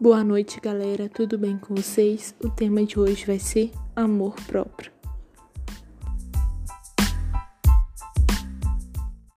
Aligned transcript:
Boa 0.00 0.24
noite, 0.24 0.58
galera. 0.58 1.10
Tudo 1.10 1.36
bem 1.36 1.58
com 1.58 1.74
vocês? 1.74 2.34
O 2.42 2.48
tema 2.48 2.82
de 2.86 2.98
hoje 2.98 3.26
vai 3.26 3.38
ser 3.38 3.70
amor 3.94 4.34
próprio. 4.46 4.90